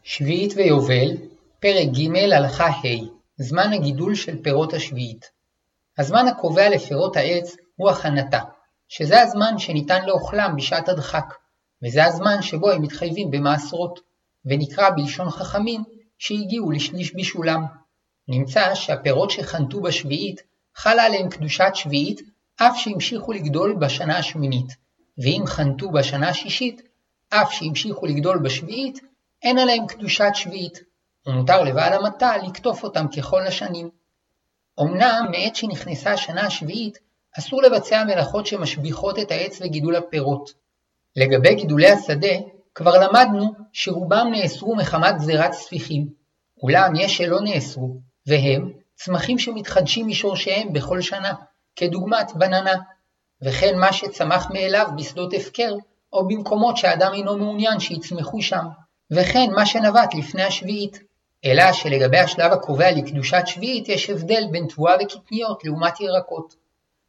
שביעית 0.02 0.52
ויובל, 0.56 1.16
פרק 1.60 1.88
ג' 1.88 2.16
הלכה 2.16 2.66
ה' 2.66 3.22
זמן 3.36 3.72
הגידול 3.72 4.14
של 4.14 4.42
פירות 4.42 4.74
השביעית. 4.74 5.30
הזמן 5.98 6.28
הקובע 6.28 6.68
לפירות 6.68 7.16
העץ 7.16 7.56
הוא 7.76 7.90
הכנתה, 7.90 8.40
שזה 8.88 9.22
הזמן 9.22 9.58
שניתן 9.58 10.04
לאוכלם 10.06 10.54
בשעת 10.56 10.88
הדחק, 10.88 11.34
וזה 11.84 12.04
הזמן 12.04 12.42
שבו 12.42 12.70
הם 12.70 12.82
מתחייבים 12.82 13.30
במעשרות, 13.30 14.00
ונקרא 14.44 14.90
בלשון 14.90 15.30
חכמים 15.30 15.84
שהגיעו 16.18 16.70
לשליש 16.70 17.14
בישולם. 17.14 17.64
נמצא 18.32 18.74
שהפירות 18.74 19.30
שחנתו 19.30 19.80
בשביעית 19.80 20.42
חלה 20.74 21.02
עליהם 21.02 21.28
קדושת 21.28 21.70
שביעית 21.74 22.20
אף 22.56 22.76
שהמשיכו 22.76 23.32
לגדול 23.32 23.74
בשנה 23.74 24.18
השמינית, 24.18 24.76
ואם 25.18 25.42
חנתו 25.46 25.90
בשנה 25.90 26.28
השישית, 26.28 26.82
אף 27.28 27.52
שהמשיכו 27.52 28.06
לגדול 28.06 28.38
בשביעית, 28.38 29.00
אין 29.42 29.58
עליהם 29.58 29.86
קדושת 29.86 30.30
שביעית, 30.34 30.80
ומותר 31.26 31.62
לבעל 31.62 31.92
המטע 31.92 32.36
לקטוף 32.46 32.84
אותם 32.84 33.06
ככל 33.16 33.46
השנים. 33.46 33.90
אמנם 34.80 35.26
מעת 35.30 35.56
שנכנסה 35.56 36.12
השנה 36.12 36.46
השביעית, 36.46 36.98
אסור 37.38 37.62
לבצע 37.62 38.04
מלאכות 38.04 38.46
שמשביחות 38.46 39.18
את 39.18 39.30
העץ 39.30 39.58
וגידול 39.60 39.96
הפירות. 39.96 40.52
לגבי 41.16 41.54
גידולי 41.54 41.90
השדה, 41.90 42.34
כבר 42.74 43.00
למדנו 43.00 43.54
שרובם 43.72 44.26
נאסרו 44.30 44.76
מחמת 44.76 45.14
גזירת 45.14 45.52
ספיחים, 45.52 46.08
אולם 46.62 46.92
יש 46.96 47.16
שלא 47.16 47.40
נאסרו, 47.40 48.00
והם 48.26 48.72
צמחים 48.94 49.38
שמתחדשים 49.38 50.08
משורשיהם 50.08 50.72
בכל 50.72 51.00
שנה, 51.00 51.32
כדוגמת 51.76 52.32
בננה, 52.34 52.74
וכן 53.42 53.78
מה 53.78 53.92
שצמח 53.92 54.50
מאליו 54.50 54.88
בשדות 54.96 55.34
הפקר, 55.34 55.74
או 56.12 56.28
במקומות 56.28 56.76
שאדם 56.76 57.12
אינו 57.14 57.38
מעוניין 57.38 57.80
שיצמחו 57.80 58.42
שם, 58.42 58.64
וכן 59.10 59.50
מה 59.54 59.66
שנבט 59.66 60.14
לפני 60.14 60.42
השביעית. 60.42 60.98
אלא 61.44 61.72
שלגבי 61.72 62.18
השלב 62.18 62.52
הקובע 62.52 62.90
לקדושת 62.90 63.42
שביעית 63.46 63.88
יש 63.88 64.10
הבדל 64.10 64.44
בין 64.50 64.66
תבואה 64.66 64.94
וקטניות 65.00 65.64
לעומת 65.64 66.00
ירקות. 66.00 66.54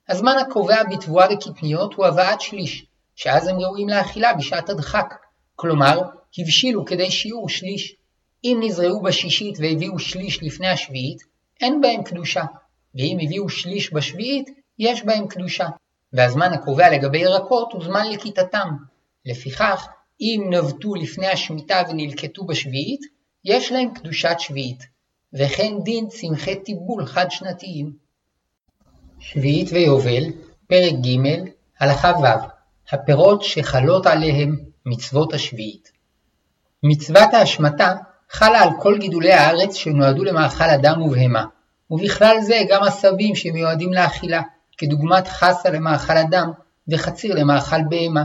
הזמן 0.10 0.36
הקובע 0.38 0.84
בתבואה 0.84 1.28
וקטניות 1.32 1.94
הוא 1.94 2.06
הבאת 2.06 2.42
שליש, 2.42 2.86
שאז 3.16 3.48
הם 3.48 3.60
ראויים 3.60 3.90
לאכילה 3.90 4.34
בשעת 4.34 4.70
הדחק, 4.70 5.14
כלומר, 5.56 6.02
הבשילו 6.38 6.86
כדי 6.86 7.12
שיעור 7.12 7.50
שליש. 7.50 7.96
אם 8.44 8.60
נזרעו 8.62 9.02
בשישית 9.02 9.56
והביאו 9.60 10.00
שליש 10.00 10.44
לפני 10.44 10.68
השביעית, 10.68 11.24
אין 11.62 11.82
בהם 11.82 12.04
קדושה, 12.04 12.44
ואם 12.96 13.18
הביאו 13.22 13.50
שליש 13.50 13.94
בשביעית, 13.94 14.50
יש 14.80 15.04
בהם 15.04 15.28
קדושה. 15.28 15.68
והזמן 16.14 16.54
הקובע 16.54 16.90
לגבי 16.90 17.18
ירקות 17.18 17.74
הוא 17.74 17.84
זמן 17.84 18.12
לכיתתם. 18.12 18.70
לפיכך, 19.26 19.88
אם 20.22 20.48
נבטו 20.50 20.96
לפני 20.96 21.28
השמיטה 21.28 21.82
ונלקטו 21.90 22.46
בשביעית, 22.46 23.02
יש 23.46 23.72
להם 23.72 23.94
קדושת 23.94 24.36
שביעית, 24.40 24.84
וכן 25.34 25.74
דין 25.84 26.08
צמחי 26.08 26.56
טיבול 26.56 27.06
חד-שנתיים. 27.06 27.94
שביעית 29.20 29.70
ויובל, 29.72 30.24
פרק 30.68 30.94
ג', 30.94 31.50
הלכה 31.80 32.12
ו', 32.18 32.48
הפירות 32.92 33.44
שחלות 33.44 34.06
עליהם 34.06 34.58
מצוות 34.86 35.34
השביעית. 35.34 35.92
מצוות 36.84 37.34
ההשמטה 37.34 37.96
חלה 38.34 38.62
על 38.62 38.70
כל 38.80 38.98
גידולי 38.98 39.32
הארץ 39.32 39.76
שנועדו 39.76 40.24
למאכל 40.24 40.70
אדם 40.70 41.02
ובהמה, 41.02 41.46
ובכלל 41.92 42.38
זה 42.42 42.62
גם 42.70 42.84
עשבים 42.84 43.36
שמיועדים 43.36 43.94
לאכילה, 43.94 44.42
כדוגמת 44.78 45.28
חסה 45.28 45.70
למאכל 45.70 46.18
אדם 46.18 46.52
וחציר 46.88 47.36
למאכל 47.36 47.82
בהמה, 47.90 48.24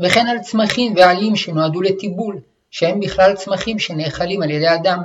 וכן 0.00 0.26
על 0.26 0.38
צמחים 0.38 0.94
ועלים 0.96 1.36
שנועדו 1.36 1.82
לטיבול, 1.82 2.40
שהם 2.70 3.00
בכלל 3.00 3.34
צמחים 3.34 3.78
שנאכלים 3.78 4.42
על 4.42 4.50
ידי 4.50 4.74
אדם. 4.74 5.02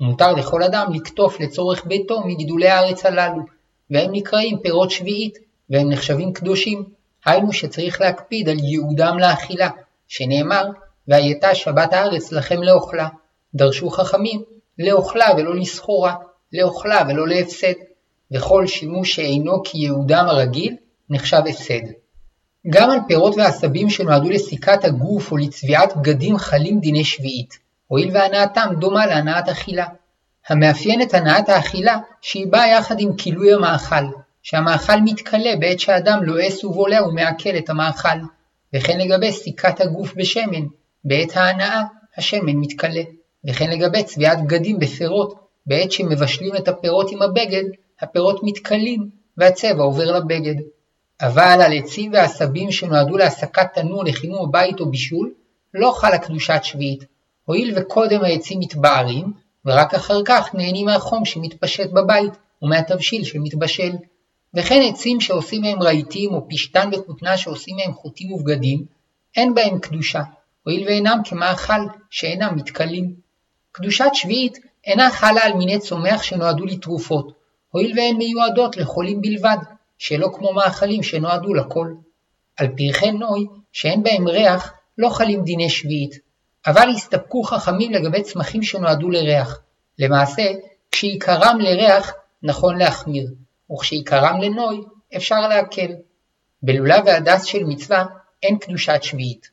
ומותר 0.00 0.32
לכל 0.32 0.62
אדם 0.62 0.92
לקטוף 0.92 1.40
לצורך 1.40 1.86
ביתו 1.86 2.20
מגידולי 2.26 2.68
הארץ 2.68 3.06
הללו, 3.06 3.42
והם 3.90 4.10
נקראים 4.12 4.58
פירות 4.58 4.90
שביעית, 4.90 5.38
והם 5.70 5.88
נחשבים 5.88 6.32
קדושים, 6.32 6.84
היינו 7.26 7.52
שצריך 7.52 8.00
להקפיד 8.00 8.48
על 8.48 8.58
ייעודם 8.58 9.18
לאכילה, 9.18 9.68
שנאמר, 10.08 10.64
והייתה 11.08 11.54
שבת 11.54 11.92
הארץ 11.92 12.32
לכם 12.32 12.62
לאוכלה. 12.62 13.08
דרשו 13.56 13.90
חכמים 13.90 14.42
לאוכלה 14.78 15.26
ולא 15.36 15.56
לסחורה, 15.56 16.14
לאוכלה 16.52 17.02
ולא 17.08 17.28
להפסד, 17.28 17.72
וכל 18.32 18.66
שימוש 18.66 19.14
שאינו 19.14 19.62
כייעודם 19.64 20.24
הרגיל 20.28 20.76
נחשב 21.10 21.40
הפסד. 21.48 21.86
גם 22.70 22.90
על 22.90 22.98
פירות 23.08 23.34
ועשבים 23.36 23.90
שנועדו 23.90 24.30
לסיכת 24.30 24.84
הגוף 24.84 25.32
או 25.32 25.36
לצביעת 25.36 25.96
בגדים 25.96 26.38
חלים 26.38 26.80
דיני 26.80 27.04
שביעית, 27.04 27.58
הואיל 27.86 28.10
והנאתם 28.12 28.74
דומה 28.78 29.06
להנאת 29.06 29.48
אכילה. 29.48 29.86
המאפיין 30.48 31.02
את 31.02 31.14
הנאת 31.14 31.48
האכילה 31.48 31.98
שהיא 32.20 32.46
באה 32.46 32.68
יחד 32.68 33.00
עם 33.00 33.16
כילוי 33.16 33.54
המאכל, 33.54 34.04
שהמאכל 34.42 35.00
מתכלה 35.04 35.56
בעת 35.60 35.80
שאדם 35.80 36.22
לועס 36.22 36.64
ובולע 36.64 37.08
ומעכל 37.08 37.56
את 37.58 37.70
המאכל, 37.70 38.18
וכן 38.74 38.98
לגבי 38.98 39.32
סיכת 39.32 39.80
הגוף 39.80 40.14
בשמן, 40.16 40.66
בעת 41.04 41.36
ההנאה 41.36 41.82
השמן 42.16 42.56
מתכלה, 42.56 43.02
וכן 43.48 43.70
לגבי 43.70 44.04
צביעת 44.04 44.42
בגדים 44.44 44.78
בפירות, 44.78 45.34
בעת 45.66 45.92
שמבשלים 45.92 46.56
את 46.56 46.68
הפירות 46.68 47.10
עם 47.10 47.22
הבגד, 47.22 47.64
הפירות 48.00 48.40
מתכלים 48.42 49.10
והצבע 49.36 49.82
עובר 49.82 50.18
לבגד. 50.18 50.54
אבל 51.20 51.58
על 51.62 51.72
עצים 51.72 52.12
ועשבים 52.12 52.72
שנועדו 52.72 53.16
להסקת 53.16 53.66
תנור 53.74 54.04
לחימום 54.04 54.48
הבית 54.48 54.80
או 54.80 54.90
בישול, 54.90 55.32
לא 55.74 55.92
חלה 55.96 56.18
קדושת 56.18 56.60
שביעית, 56.62 57.04
הואיל 57.44 57.74
וקודם 57.76 58.24
העצים 58.24 58.60
מתבערים, 58.60 59.32
ורק 59.64 59.94
אחר 59.94 60.20
כך 60.24 60.54
נהנים 60.54 60.86
מהחום 60.86 61.24
שמתפשט 61.24 61.90
בבית 61.90 62.32
ומהתבשיל 62.62 63.24
שמתבשל. 63.24 63.92
וכן 64.54 64.80
עצים 64.88 65.20
שעושים 65.20 65.62
מהם 65.62 65.82
רהיטים 65.82 66.34
או 66.34 66.48
פשתן 66.48 66.90
וכותנה 66.92 67.36
שעושים 67.36 67.76
מהם 67.76 67.92
חוטים 67.92 68.32
ובגדים, 68.32 68.84
אין 69.36 69.54
בהם 69.54 69.78
קדושה, 69.78 70.22
הואיל 70.62 70.86
ואינם 70.86 71.18
כמאכל 71.24 71.80
שאינם 72.10 72.56
מתכלים. 72.56 73.25
קדושת 73.76 74.10
שביעית 74.12 74.58
אינה 74.86 75.10
חלה 75.10 75.44
על 75.44 75.52
מיני 75.52 75.78
צומח 75.78 76.22
שנועדו 76.22 76.64
לתרופות, 76.64 77.32
הואיל 77.70 77.98
והן 77.98 78.16
מיועדות 78.16 78.76
לחולים 78.76 79.20
בלבד, 79.20 79.56
שלא 79.98 80.28
כמו 80.34 80.52
מאכלים 80.52 81.02
שנועדו 81.02 81.54
לכל. 81.54 81.92
על 82.56 82.68
פרחי 82.68 83.10
נוי, 83.10 83.46
שאין 83.72 84.02
בהם 84.02 84.28
ריח, 84.28 84.72
לא 84.98 85.08
חלים 85.08 85.44
דיני 85.44 85.70
שביעית, 85.70 86.18
אבל 86.66 86.88
הסתפקו 86.90 87.42
חכמים 87.42 87.92
לגבי 87.92 88.22
צמחים 88.22 88.62
שנועדו 88.62 89.10
לריח. 89.10 89.60
למעשה, 89.98 90.42
כשעיקרם 90.90 91.58
לריח, 91.60 92.12
נכון 92.42 92.78
להחמיר, 92.78 93.26
וכשעיקרם 93.72 94.40
לנוי, 94.40 94.80
אפשר 95.16 95.48
להקל. 95.48 95.92
בלולב 96.62 97.02
והדס 97.06 97.44
של 97.44 97.64
מצווה 97.64 98.04
אין 98.42 98.58
קדושת 98.58 99.02
שביעית. 99.02 99.50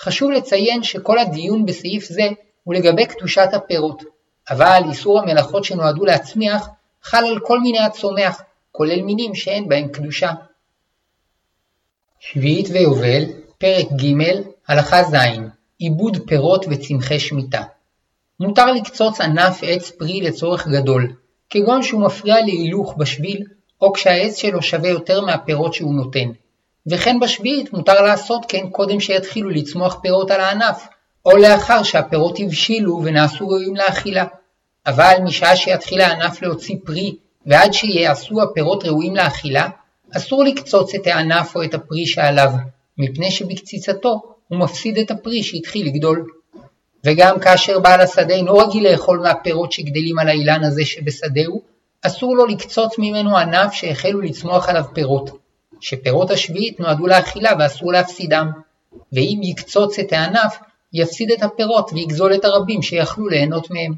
חשוב 0.00 0.30
לציין 0.30 0.82
שכל 0.82 1.18
הדיון 1.18 1.66
בסעיף 1.66 2.04
זה 2.04 2.28
הוא 2.68 2.74
לגבי 2.74 3.06
קדושת 3.06 3.48
הפירות, 3.52 4.02
אבל 4.50 4.82
איסור 4.88 5.20
המלאכות 5.20 5.64
שנועדו 5.64 6.04
להצמיח 6.04 6.68
חל 7.02 7.26
על 7.26 7.40
כל 7.40 7.60
מיני 7.60 7.78
הצומח, 7.78 8.42
כולל 8.72 9.02
מינים 9.02 9.34
שאין 9.34 9.68
בהם 9.68 9.88
קדושה. 9.88 10.30
שביעית 12.20 12.68
ויובל, 12.70 13.24
פרק 13.58 13.86
ג', 13.92 14.42
הלכה 14.68 15.02
ז', 15.02 15.14
עיבוד 15.78 16.16
פירות 16.26 16.64
וצמחי 16.70 17.20
שמיטה. 17.20 17.62
מותר 18.40 18.72
לקצוץ 18.72 19.20
ענף 19.20 19.60
עץ 19.62 19.90
פרי 19.90 20.20
לצורך 20.20 20.68
גדול, 20.68 21.12
כגון 21.50 21.82
שהוא 21.82 22.00
מפריע 22.00 22.40
להילוך 22.40 22.94
בשביל, 22.98 23.44
או 23.80 23.92
כשהעץ 23.92 24.36
שלו 24.36 24.62
שווה 24.62 24.88
יותר 24.88 25.20
מהפירות 25.20 25.74
שהוא 25.74 25.94
נותן. 25.94 26.28
וכן 26.90 27.20
בשביעית 27.20 27.72
מותר 27.72 28.02
לעשות 28.02 28.44
כן 28.48 28.70
קודם 28.70 29.00
שיתחילו 29.00 29.50
לצמוח 29.50 29.98
פירות 30.02 30.30
על 30.30 30.40
הענף, 30.40 30.88
או 31.26 31.36
לאחר 31.36 31.82
שהפירות 31.82 32.38
הבשילו 32.40 33.00
ונעשו 33.04 33.48
ראויים 33.48 33.76
לאכילה. 33.76 34.24
אבל 34.86 35.14
משעה 35.24 35.56
שיתחיל 35.56 36.00
הענף 36.00 36.42
להוציא 36.42 36.76
פרי 36.84 37.16
ועד 37.46 37.72
שיעשו 37.72 38.42
הפירות 38.42 38.84
ראויים 38.84 39.16
לאכילה, 39.16 39.68
אסור 40.16 40.44
לקצוץ 40.44 40.94
את 40.94 41.06
הענף 41.06 41.56
או 41.56 41.62
את 41.62 41.74
הפרי 41.74 42.06
שעליו, 42.06 42.52
מפני 42.98 43.30
שבקציצתו 43.30 44.22
הוא 44.48 44.58
מפסיד 44.58 44.98
את 44.98 45.10
הפרי 45.10 45.42
שהתחיל 45.42 45.86
לגדול. 45.86 46.26
וגם 47.04 47.40
כאשר 47.40 47.78
בעל 47.78 48.00
השדה 48.00 48.34
אינו 48.34 48.56
רגיל 48.56 48.90
לאכול 48.90 49.18
מהפירות 49.18 49.72
שגדלים 49.72 50.18
על 50.18 50.28
האילן 50.28 50.64
הזה 50.64 50.84
שבשדהו, 50.84 51.62
אסור 52.02 52.36
לו 52.36 52.46
לקצוץ 52.46 52.98
ממנו 52.98 53.36
ענף 53.36 53.72
שהחלו 53.72 54.20
לצמוח 54.20 54.68
עליו 54.68 54.84
פירות, 54.94 55.30
שפירות 55.80 56.30
השביעית 56.30 56.80
נועדו 56.80 57.06
לאכילה 57.06 57.52
ואסור 57.58 57.92
להפסידם, 57.92 58.50
ואם 59.12 59.40
יקצוץ 59.42 59.98
את 59.98 60.12
הענף, 60.12 60.58
יפסיד 60.92 61.30
את 61.30 61.42
הפירות 61.42 61.90
ויגזול 61.92 62.34
את 62.34 62.44
הרבים 62.44 62.82
שיכלו 62.82 63.28
ליהנות 63.28 63.70
מהם. 63.70 63.94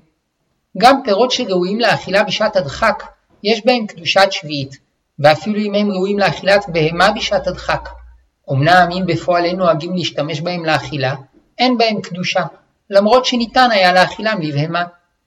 גם 0.79 1.03
פירות 1.05 1.31
שראויים 1.31 1.81
לאכילה 1.81 2.23
בשעת 2.23 2.57
הדחק, 2.57 3.05
יש 3.45 3.67
בהם 3.67 3.87
קדושת 3.87 4.27
שביעית, 4.31 4.77
ואפילו 5.19 5.59
אם 5.59 5.75
הם 5.75 5.91
ראויים 5.91 6.19
לאכילת 6.19 6.65
בהמה 6.69 7.11
בשעת 7.11 7.47
הדחק. 7.47 7.89
אמנם 8.53 8.89
אם 8.93 9.07
בפועל 9.07 9.45
אין 9.45 9.57
נוהגים 9.57 9.97
להשתמש 9.97 10.41
בהם 10.41 10.65
לאכילה, 10.65 11.15
אין 11.59 11.79
בהם 11.79 12.01
קדושה, 12.01 12.43
למרות 12.91 13.25
שניתן 13.25 13.69
היה 13.71 13.93
לאכילם 13.93 14.39
לבהמה. 14.43 14.85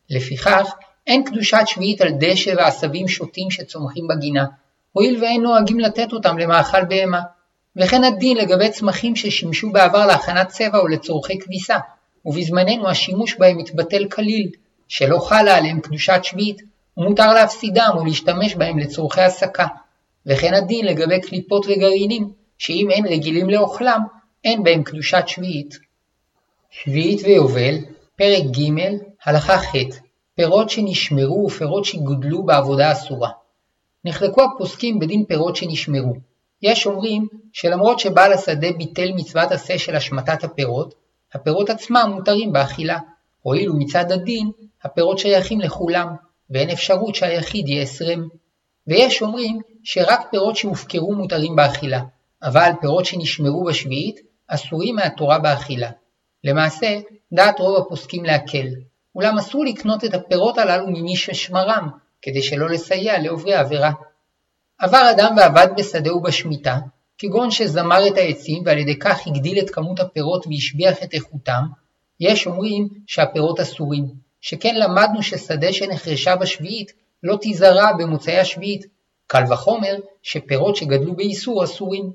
לפיכך, 0.09 0.73
אין 1.07 1.23
קדושת 1.23 1.61
שביעית 1.65 2.01
על 2.01 2.09
דשא 2.19 2.53
ועשבים 2.57 3.07
שוטים 3.07 3.51
שצומחים 3.51 4.07
בגינה, 4.07 4.45
הואיל 4.91 5.23
ואין 5.23 5.41
נוהגים 5.41 5.79
לתת 5.79 6.13
אותם 6.13 6.37
למאכל 6.37 6.85
בהמה. 6.85 7.21
וכן 7.77 8.03
הדין 8.03 8.37
לגבי 8.37 8.69
צמחים 8.69 9.15
ששימשו 9.15 9.71
בעבר 9.71 10.05
להכנת 10.05 10.47
צבע 10.47 10.79
או 10.79 10.87
לצורכי 10.87 11.39
כביסה, 11.39 11.77
ובזמננו 12.25 12.89
השימוש 12.89 13.35
בהם 13.39 13.57
מתבטל 13.57 14.07
כליל, 14.07 14.49
שלא 14.87 15.19
חלה 15.19 15.57
עליהם 15.57 15.79
קדושת 15.79 16.19
שביעית, 16.23 16.61
ומותר 16.97 17.33
להפסידם 17.33 17.89
ולהשתמש 18.01 18.55
בהם 18.55 18.79
לצורכי 18.79 19.21
הסקה. 19.21 19.65
וכן 20.25 20.53
הדין 20.53 20.85
לגבי 20.85 21.21
קליפות 21.21 21.65
וגרעינים, 21.65 22.31
שאם 22.57 22.87
אין 22.91 23.05
רגילים 23.05 23.49
לאוכלם, 23.49 23.99
אין 24.43 24.63
בהם 24.63 24.83
קדושת 24.83 25.23
שביעית. 25.27 25.77
שביעית 26.71 27.21
ויובל, 27.23 27.75
פרק 28.15 28.43
ג', 28.43 28.97
הלכה 29.25 29.57
ח', 29.57 29.75
פירות 30.35 30.69
שנשמרו 30.69 31.45
ופירות 31.45 31.85
שגודלו 31.85 32.43
בעבודה 32.43 32.91
אסורה. 32.91 33.29
נחלקו 34.05 34.41
הפוסקים 34.43 34.99
בדין 34.99 35.25
פירות 35.25 35.55
שנשמרו. 35.55 36.13
יש 36.63 36.87
אומרים 36.87 37.27
שלמרות 37.53 37.99
שבעל 37.99 38.33
השדה 38.33 38.67
ביטל 38.77 39.11
מצוות 39.15 39.51
עשה 39.51 39.77
של 39.77 39.95
השמטת 39.95 40.43
הפירות, 40.43 40.93
הפירות 41.33 41.69
עצמם 41.69 42.11
מותרים 42.15 42.53
באכילה, 42.53 42.99
הואיל 43.41 43.69
ומצד 43.69 44.11
הדין 44.11 44.51
הפירות 44.83 45.19
שייכים 45.19 45.61
לכולם, 45.61 46.07
ואין 46.49 46.69
אפשרות 46.69 47.15
שהיחיד 47.15 47.69
יאסרם. 47.69 48.27
ויש 48.87 49.21
אומרים 49.21 49.59
שרק 49.83 50.21
פירות 50.31 50.55
שהופקרו 50.55 51.13
מותרים 51.15 51.55
באכילה, 51.55 52.01
אבל 52.43 52.71
פירות 52.81 53.05
שנשמרו 53.05 53.63
בשביעית 53.63 54.19
אסורים 54.47 54.95
מהתורה 54.95 55.39
באכילה. 55.39 55.89
למעשה, 56.43 56.99
דעת 57.33 57.59
רוב 57.59 57.77
הפוסקים 57.77 58.25
להקל, 58.25 58.67
אולם 59.15 59.37
אסור 59.37 59.65
לקנות 59.65 60.03
את 60.03 60.13
הפירות 60.13 60.57
הללו 60.57 60.87
ממי 60.87 61.15
ששמרם, 61.15 61.89
כדי 62.21 62.41
שלא 62.41 62.69
לסייע 62.69 63.19
לעוברי 63.19 63.53
עבירה. 63.53 63.91
עבר 64.77 65.11
אדם 65.11 65.33
ועבד 65.37 65.67
בשדה 65.77 66.15
ובשמיטה, 66.15 66.77
כגון 67.17 67.51
שזמר 67.51 68.07
את 68.07 68.17
העצים 68.17 68.63
ועל 68.65 68.77
ידי 68.77 68.99
כך 68.99 69.27
הגדיל 69.27 69.59
את 69.59 69.69
כמות 69.69 69.99
הפירות 69.99 70.47
והשביח 70.47 71.03
את 71.03 71.13
איכותם, 71.13 71.63
יש 72.19 72.47
אומרים 72.47 72.87
שהפירות 73.07 73.59
אסורים, 73.59 74.05
שכן 74.41 74.75
למדנו 74.75 75.23
ששדה 75.23 75.73
שנחרשה 75.73 76.35
בשביעית 76.35 76.91
לא 77.23 77.37
תיזרע 77.41 77.91
במוצאי 77.97 78.39
השביעית, 78.39 78.85
קל 79.27 79.43
וחומר 79.53 79.95
שפירות 80.23 80.75
שגדלו 80.75 81.15
באיסור 81.15 81.63
אסורים. 81.63 82.11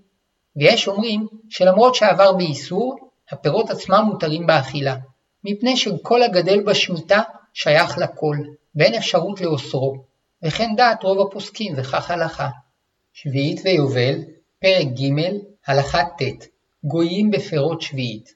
ויש 0.56 0.88
אומרים 0.88 1.26
שלמרות 1.48 1.94
שעבר 1.94 2.32
באיסור, 2.32 3.10
הפירות 3.30 3.70
עצמם 3.70 4.04
מותרים 4.06 4.46
באכילה, 4.46 4.96
מפני 5.44 5.76
שכל 5.76 6.22
הגדל 6.22 6.60
בשמיטה 6.62 7.20
שייך 7.54 7.98
לכל, 7.98 8.36
ואין 8.74 8.94
אפשרות 8.94 9.40
לאוסרו, 9.40 10.07
וכן 10.42 10.70
דעת 10.76 11.02
רוב 11.02 11.28
הפוסקים 11.28 11.74
וכך 11.76 12.10
הלכה. 12.10 12.48
שביעית 13.12 13.60
ויובל, 13.64 14.14
פרק 14.58 14.86
ג', 14.86 15.32
הלכה 15.66 16.04
ט', 16.04 16.46
גויים 16.84 17.30
בפירות 17.30 17.82
שביעית. 17.82 18.32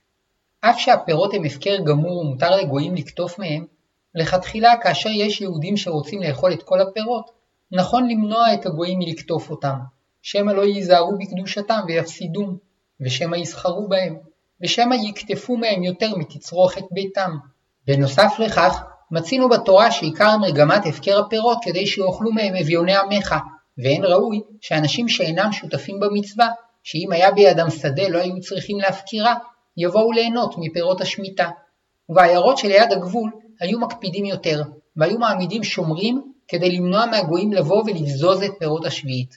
אף 0.61 0.79
שהפירות 0.79 1.35
הם 1.35 1.45
הפקר 1.45 1.77
גמור 1.87 2.19
ומותר 2.19 2.57
לגויים 2.57 2.95
לקטוף 2.95 3.39
מהם, 3.39 3.67
לכתחילה 4.15 4.75
כאשר 4.83 5.09
יש 5.09 5.41
יהודים 5.41 5.77
שרוצים 5.77 6.23
לאכול 6.23 6.53
את 6.53 6.63
כל 6.63 6.81
הפירות, 6.81 7.31
נכון 7.73 8.09
למנוע 8.09 8.55
את 8.55 8.67
הגויים 8.67 8.99
מלקטוף 8.99 9.51
אותם, 9.51 9.79
שמא 10.23 10.53
לא 10.53 10.63
ייזהרו 10.63 11.19
בקדושתם 11.19 11.81
ויפסידום, 11.87 12.57
ושמא 13.01 13.37
יסחרו 13.37 13.89
בהם, 13.89 14.17
ושמא 14.61 14.95
יקטפו 14.95 15.57
מהם 15.57 15.83
יותר 15.83 16.17
מתצרוכת 16.17 16.85
ביתם. 16.91 17.37
בנוסף 17.87 18.33
לכך, 18.39 18.83
מצינו 19.13 19.49
בתורה 19.49 19.91
שעיקר 19.91 20.37
מגמת 20.39 20.87
הפקר 20.87 21.19
הפירות 21.19 21.59
כדי 21.63 21.87
שיאכלו 21.87 22.33
מהם 22.33 22.57
אביוני 22.57 22.95
עמך, 22.97 23.35
ואין 23.79 24.05
ראוי 24.05 24.41
שאנשים 24.61 25.09
שאינם 25.09 25.53
שותפים 25.53 26.01
במצווה, 26.01 26.49
שאם 26.83 27.13
היה 27.13 27.31
בידם 27.31 27.71
שדה 27.71 28.09
לא 28.09 28.19
היו 28.19 28.41
צריכים 28.41 28.79
להפקירה, 28.79 29.35
יבואו 29.77 30.13
ליהנות 30.13 30.55
מפירות 30.59 31.01
השמיטה. 31.01 31.49
ובעיירות 32.09 32.59
שליד 32.59 32.93
הגבול 32.93 33.31
היו 33.61 33.81
מקפידים 33.81 34.25
יותר, 34.25 34.63
והיו 34.97 35.19
מעמידים 35.19 35.65
שומרים 35.65 36.33
כדי 36.49 36.71
למנוע 36.71 37.07
מהגויים 37.07 37.53
לבוא 37.53 37.83
ולבזוז 37.87 38.43
את 38.43 38.53
פירות 38.59 38.85
השביעית. 38.85 39.37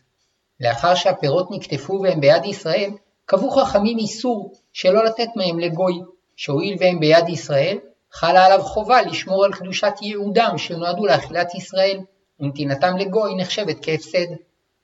לאחר 0.59 0.95
שהפירות 0.95 1.51
נקטפו 1.51 1.99
והם 2.03 2.19
ביד 2.19 2.45
ישראל, 2.45 2.91
קבעו 3.25 3.51
חכמים 3.51 3.97
איסור 3.97 4.53
שלא 4.73 5.05
לתת 5.05 5.27
מהם 5.35 5.59
לגוי, 5.59 5.93
שהואיל 6.35 6.75
והם 6.79 6.99
ביד 6.99 7.29
ישראל, 7.29 7.77
חלה 8.11 8.45
עליו 8.45 8.63
חובה 8.63 9.01
לשמור 9.01 9.45
על 9.45 9.53
קדושת 9.53 9.93
ייעודם 10.01 10.57
שנועדו 10.57 11.05
לאכילת 11.05 11.55
ישראל, 11.55 11.99
ונתינתם 12.39 12.97
לגוי 12.97 13.35
נחשבת 13.35 13.77
כהפסד. 13.81 14.27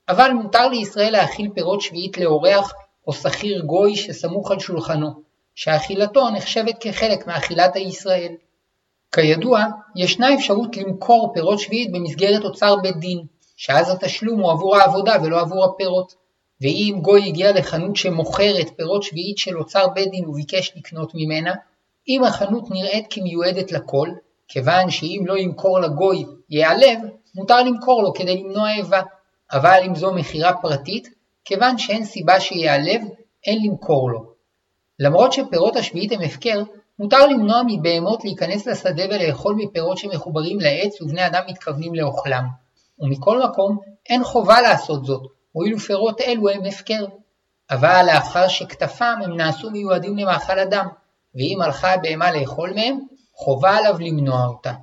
אבל 0.10 0.32
מותר 0.32 0.68
לישראל 0.68 1.12
להאכיל 1.12 1.50
פירות 1.56 1.82
שביעית 1.82 2.18
לאורח 2.18 2.74
או 3.08 3.14
שכיר 3.14 3.62
גוי 3.62 3.96
שסמוך 3.96 4.52
על 4.52 4.60
שולחנו, 4.60 5.10
שאכילתו 5.56 6.30
נחשבת 6.30 6.76
כחלק 6.80 7.28
מאכילת 7.28 7.76
הישראל. 7.76 8.36
כידוע, 9.16 9.64
ישנה 9.96 10.34
אפשרות 10.34 10.78
למכור 10.78 11.32
פירות 11.34 11.60
שביעית 11.60 11.92
במסגרת 11.92 12.44
אוצר 12.44 12.76
בית 12.76 12.98
דין, 12.98 13.26
שאז 13.58 13.90
התשלום 13.90 14.40
הוא 14.40 14.52
עבור 14.52 14.78
העבודה 14.78 15.16
ולא 15.24 15.40
עבור 15.40 15.66
הפירות. 15.66 16.14
ואם 16.62 17.00
גוי 17.02 17.28
הגיע 17.28 17.52
לחנות 17.52 17.96
שמוכרת 17.96 18.70
פירות 18.78 19.04
שביעית 19.04 19.38
של 19.38 19.58
אוצר 19.58 19.88
בית 19.88 20.12
דין 20.12 20.30
וביקש 20.30 20.72
לקנות 20.76 21.12
ממנה, 21.14 21.54
אם 22.08 22.24
החנות 22.24 22.72
נראית 22.72 23.06
כמיועדת 23.10 23.72
לכל, 23.72 24.10
כיוון 24.48 24.90
שאם 24.90 25.24
לא 25.26 25.38
ימכור 25.38 25.80
לגוי 25.80 26.26
ייעלב, 26.50 27.00
מותר 27.36 27.64
למכור 27.64 28.04
לו 28.04 28.14
כדי 28.14 28.38
למנוע 28.38 28.72
איבה. 28.72 29.02
אבל 29.52 29.82
אם 29.86 29.96
זו 29.96 30.14
מכירה 30.14 30.54
פרטית, 30.62 31.08
כיוון 31.46 31.78
שאין 31.78 32.06
סיבה 32.06 32.40
שיעלב, 32.40 33.02
אין 33.46 33.60
למכור 33.64 34.12
לו. 34.12 34.32
למרות 35.00 35.34
שפירות 35.34 35.76
השביעית 35.76 36.12
הם 36.12 36.22
הפקר, 36.22 36.64
מותר 37.00 37.28
למנוע 37.28 37.62
מבהמות 37.68 38.24
להיכנס 38.24 38.68
לשדה 38.68 39.04
ולאכול 39.06 39.56
מפירות 39.56 39.98
שמחוברים 39.98 40.60
לעץ 40.60 41.02
ובני 41.02 41.28
אדם 41.28 41.42
מתכוונים 41.48 41.96
לאוכלם. 41.96 42.44
ומכל 43.00 43.44
מקום, 43.44 43.78
אין 44.10 44.24
חובה 44.24 44.62
לעשות 44.62 45.06
זאת, 45.06 45.22
הואיל 45.52 45.76
ופירות 45.76 46.22
אלו 46.22 46.50
הם 46.50 46.66
הפקר. 46.66 47.06
אבל 47.72 48.04
לאחר 48.08 48.48
שכתפם 48.48 49.20
הם 49.24 49.38
נעשו 49.38 49.72
מיועדים 49.72 50.18
למאכל 50.18 50.60
אדם, 50.60 50.88
ואם 51.36 51.62
הלכה 51.62 51.94
הבהמה 51.94 52.32
לאכול 52.32 52.74
מהם, 52.76 53.00
חובה 53.34 53.78
עליו 53.78 53.96
למנוע 54.00 54.46
אותה. 54.46 54.74